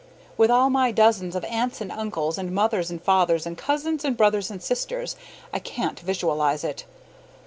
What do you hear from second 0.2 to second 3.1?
With all my dozens of aunts and uncles and mothers and